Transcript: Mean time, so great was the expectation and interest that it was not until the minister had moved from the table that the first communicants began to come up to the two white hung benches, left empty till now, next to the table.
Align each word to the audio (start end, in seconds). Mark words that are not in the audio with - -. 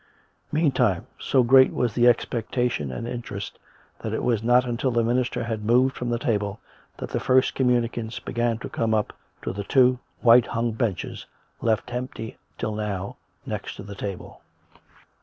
Mean 0.51 0.71
time, 0.71 1.05
so 1.19 1.43
great 1.43 1.71
was 1.71 1.93
the 1.93 2.07
expectation 2.07 2.91
and 2.91 3.07
interest 3.07 3.59
that 3.99 4.13
it 4.15 4.23
was 4.23 4.41
not 4.41 4.65
until 4.67 4.89
the 4.89 5.03
minister 5.03 5.43
had 5.43 5.63
moved 5.63 5.95
from 5.95 6.09
the 6.09 6.17
table 6.17 6.59
that 6.97 7.11
the 7.11 7.19
first 7.19 7.53
communicants 7.53 8.17
began 8.17 8.57
to 8.57 8.67
come 8.67 8.95
up 8.95 9.13
to 9.43 9.53
the 9.53 9.63
two 9.63 9.99
white 10.21 10.47
hung 10.47 10.71
benches, 10.71 11.27
left 11.61 11.93
empty 11.93 12.37
till 12.57 12.73
now, 12.73 13.15
next 13.45 13.75
to 13.75 13.83
the 13.83 13.93
table. 13.93 14.41